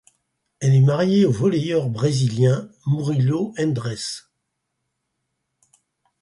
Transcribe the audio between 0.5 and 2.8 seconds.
Elle est mariée au volleyeur brésilien